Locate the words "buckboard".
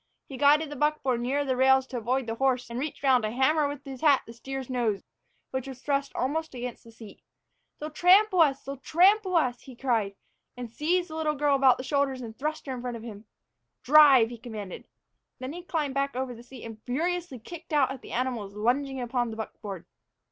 0.75-1.21, 19.37-19.85